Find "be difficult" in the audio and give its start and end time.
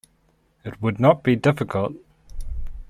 1.21-1.93